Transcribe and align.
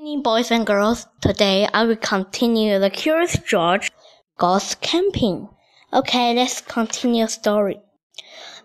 Boys 0.00 0.50
and 0.50 0.66
girls. 0.66 1.06
Today 1.20 1.68
I 1.74 1.84
will 1.84 1.94
continue 1.94 2.78
the 2.78 2.88
Curious 2.88 3.36
George 3.46 3.92
goes 4.38 4.74
camping. 4.76 5.50
Okay, 5.92 6.34
let's 6.34 6.62
continue 6.62 7.26
story. 7.26 7.78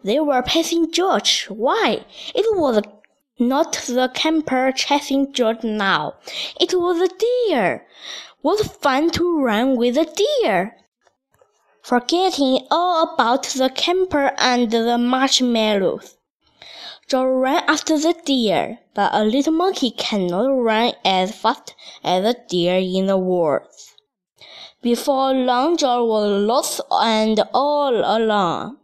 They 0.02 0.22
were 0.22 0.42
chasing 0.44 0.94
George. 0.94 1.48
Why? 1.48 2.06
It 2.34 2.46
was 2.58 2.82
not 3.38 3.74
the 3.86 4.10
camper 4.14 4.72
chasing 4.72 5.34
George 5.34 5.62
now. 5.62 6.14
It 6.58 6.74
was 6.74 7.02
a 7.02 7.14
deer. 7.50 7.86
What 8.42 8.66
fun 8.66 9.10
to 9.12 9.44
run 9.44 9.76
with 9.76 9.98
a 9.98 10.06
deer! 10.06 10.78
Forgetting 11.84 12.66
all 12.72 13.14
about 13.14 13.44
the 13.44 13.70
camper 13.70 14.32
and 14.38 14.72
the 14.72 14.98
marshmallows. 14.98 16.15
George 17.08 17.40
ran 17.44 17.64
after 17.68 18.00
the 18.00 18.14
deer, 18.26 18.80
but 18.96 19.14
a 19.14 19.24
little 19.24 19.54
monkey 19.54 19.92
cannot 19.92 20.48
run 20.48 20.94
as 21.06 21.36
fast 21.36 21.76
as 22.04 22.26
a 22.26 22.36
deer 22.50 22.78
in 22.78 23.06
the 23.06 23.18
woods. 23.18 23.94
Before 24.82 25.32
long, 25.32 25.78
Joe 25.78 26.04
was 26.04 26.42
lost 26.42 26.82
and 26.90 27.44
all 27.54 27.94
alone. 27.94 28.78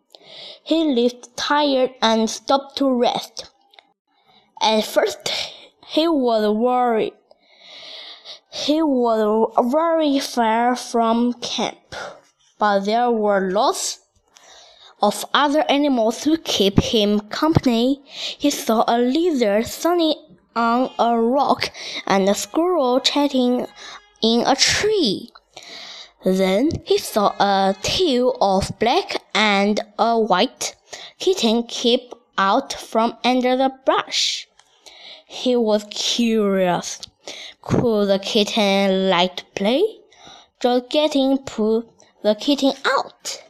He 0.64 0.84
lived 0.84 1.36
tired 1.36 1.96
and 2.00 2.30
stopped 2.30 2.78
to 2.78 2.94
rest. 2.94 3.50
At 4.62 4.86
first, 4.86 5.28
he 5.88 6.08
was 6.08 6.48
worried. 6.56 7.14
He 8.52 8.84
was 8.84 9.52
very 9.72 10.20
far 10.20 10.76
from 10.76 11.34
camp, 11.42 11.96
but 12.60 12.82
there 12.82 13.10
were 13.10 13.50
lots 13.50 14.01
of 15.02 15.26
other 15.34 15.64
animals 15.70 16.22
to 16.22 16.38
keep 16.38 16.80
him 16.80 17.20
company. 17.30 18.02
He 18.06 18.50
saw 18.50 18.84
a 18.88 19.00
lizard 19.00 19.66
sunning 19.66 20.16
on 20.56 20.92
a 21.00 21.20
rock 21.20 21.72
and 22.06 22.30
a 22.30 22.36
squirrel 22.36 23.00
chatting 23.00 23.68
in 24.22 24.44
a 24.46 24.56
tree. 24.56 25.30
Then 26.24 26.70
he 26.86 26.98
saw 26.98 27.34
a 27.40 27.76
tail 27.82 28.38
of 28.40 28.78
black 28.80 29.24
and 29.34 29.80
a 29.98 30.20
white 30.20 30.76
kitten 31.18 31.64
keep 31.64 32.14
out 32.38 32.74
from 32.74 33.18
under 33.24 33.56
the 33.56 33.72
brush. 33.86 34.48
He 35.26 35.56
was 35.56 35.86
curious. 35.90 37.00
Could 37.62 38.08
the 38.08 38.20
kitten 38.20 39.10
like 39.10 39.38
to 39.38 39.46
play? 39.56 39.84
Just 40.60 40.90
getting 40.90 41.38
put 41.40 41.88
the 42.22 42.36
kitten 42.36 42.74
out 42.86 43.44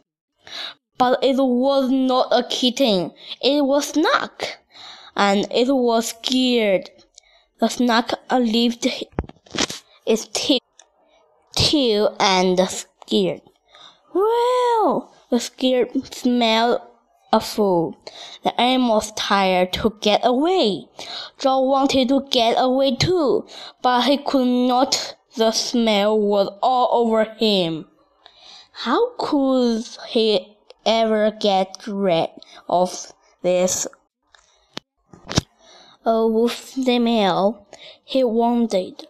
but 1.01 1.17
it 1.23 1.35
was 1.37 1.89
not 1.89 2.27
a 2.29 2.43
kitten. 2.43 3.11
It 3.41 3.65
was 3.65 3.87
Snuck, 3.87 4.59
and 5.15 5.47
it 5.51 5.71
was 5.71 6.09
scared. 6.09 6.91
The 7.59 7.69
Snuck 7.69 8.11
lifted 8.31 9.07
its 10.05 10.27
tail 11.55 12.15
and 12.19 12.59
scared. 12.69 13.41
Well, 14.13 15.11
the 15.31 15.39
scared 15.39 15.89
smelled 16.13 16.81
awful. 17.33 17.97
The 18.43 18.61
animal 18.61 18.97
was 18.97 19.11
tired 19.13 19.73
to 19.73 19.97
get 20.01 20.21
away. 20.23 20.85
Joe 21.39 21.61
wanted 21.61 22.09
to 22.09 22.27
get 22.29 22.57
away 22.59 22.95
too, 22.95 23.47
but 23.81 24.01
he 24.03 24.17
could 24.17 24.45
not. 24.45 25.15
The 25.35 25.51
smell 25.51 26.19
was 26.19 26.55
all 26.61 26.89
over 26.91 27.23
him. 27.23 27.87
How 28.71 29.15
could 29.17 29.83
he 30.09 30.57
ever 30.85 31.31
get 31.31 31.85
rid 31.87 32.29
of 32.67 33.11
this 33.41 33.87
old 36.05 36.51
female, 36.51 37.67
he 38.03 38.23
wondered. 38.23 39.07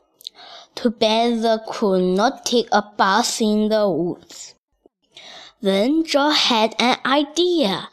Too 0.75 0.89
bad 0.89 1.41
they 1.41 1.57
could 1.67 2.01
not 2.01 2.45
take 2.45 2.67
a 2.71 2.83
bath 2.97 3.41
in 3.41 3.69
the 3.69 3.89
woods. 3.89 4.55
Then 5.61 6.03
Joe 6.03 6.29
had 6.29 6.75
an 6.79 6.97
idea. 7.05 7.89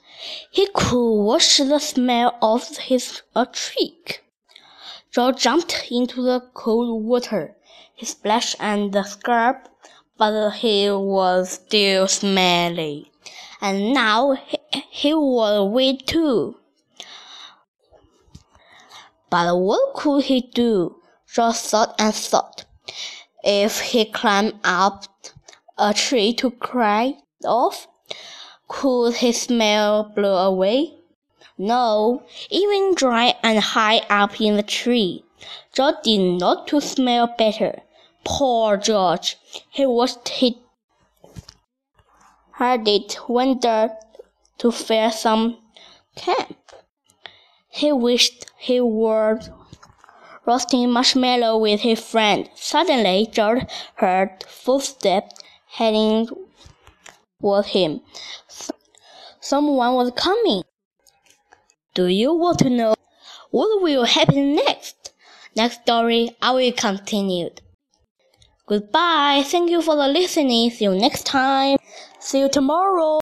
He 0.50 0.68
could 0.72 1.22
wash 1.22 1.58
the 1.58 1.78
smell 1.78 2.36
off 2.40 2.76
his 2.76 3.22
a 3.36 3.46
trick. 3.46 4.24
Joe 5.10 5.32
jumped 5.32 5.86
into 5.90 6.22
the 6.22 6.40
cold 6.54 7.04
water. 7.04 7.56
He 7.94 8.06
splashed 8.06 8.56
and 8.58 8.94
scrubbed, 9.06 9.68
but 10.16 10.50
he 10.50 10.90
was 10.90 11.50
still 11.50 12.08
smelly 12.08 13.12
and 13.60 13.92
now 13.92 14.32
he, 14.32 14.58
he 14.90 15.14
was 15.14 15.68
wet 15.70 16.06
too. 16.06 16.56
But 19.30 19.56
what 19.56 19.94
could 19.94 20.24
he 20.24 20.40
do? 20.40 20.96
Just 21.32 21.70
thought 21.70 21.94
and 21.98 22.14
thought. 22.14 22.64
If 23.44 23.80
he 23.80 24.04
climbed 24.06 24.54
up 24.64 25.04
a 25.76 25.92
tree 25.92 26.32
to 26.34 26.50
cry 26.50 27.18
off, 27.44 27.86
could 28.68 29.16
his 29.16 29.42
smell 29.42 30.04
blow 30.04 30.36
away? 30.36 30.94
No, 31.58 32.22
even 32.50 32.94
dry 32.94 33.34
and 33.42 33.58
high 33.58 33.98
up 34.08 34.40
in 34.40 34.56
the 34.56 34.62
tree, 34.62 35.24
George 35.72 35.96
did 36.04 36.40
not 36.40 36.66
to 36.68 36.80
smell 36.80 37.34
better. 37.36 37.82
Poor 38.24 38.76
George! 38.76 39.36
He 39.70 39.84
washed 39.86 40.28
his 40.28 40.54
Hadid 42.58 43.16
went 43.28 43.62
to 43.62 44.72
fare 44.72 45.12
some 45.12 45.58
camp. 46.16 46.56
He 47.68 47.92
wished 47.92 48.46
he 48.58 48.80
were 48.80 49.40
roasting 50.44 50.90
marshmallow 50.90 51.58
with 51.58 51.80
his 51.80 52.00
friend. 52.00 52.48
Suddenly, 52.56 53.28
George 53.30 53.62
heard 53.96 54.42
footsteps 54.48 55.40
heading 55.68 56.28
toward 57.40 57.66
him. 57.66 58.00
Someone 59.40 59.94
was 59.94 60.10
coming. 60.16 60.62
Do 61.94 62.06
you 62.06 62.34
want 62.34 62.58
to 62.60 62.70
know 62.70 62.94
what 63.50 63.82
will 63.82 64.04
happen 64.04 64.56
next? 64.56 65.12
Next 65.54 65.82
story, 65.82 66.36
I 66.42 66.52
will 66.52 66.72
continue. 66.72 67.50
Goodbye. 68.66 69.42
Thank 69.46 69.70
you 69.70 69.80
for 69.80 69.96
the 69.96 70.08
listening. 70.08 70.70
See 70.70 70.84
you 70.84 70.94
next 70.94 71.24
time. 71.24 71.78
See 72.28 72.40
you 72.40 72.50
tomorrow. 72.50 73.08